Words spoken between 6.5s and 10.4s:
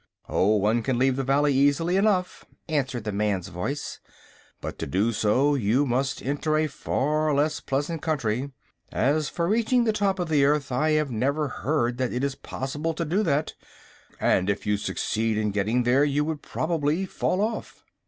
a far less pleasant country. As for reaching the top of